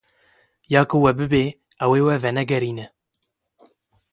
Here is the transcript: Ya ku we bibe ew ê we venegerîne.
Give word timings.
Ya 0.73 0.81
ku 0.89 0.97
we 1.03 1.11
bibe 1.17 1.43
ew 1.83 1.91
ê 1.97 1.99
we 2.07 2.15
venegerîne. 2.23 2.85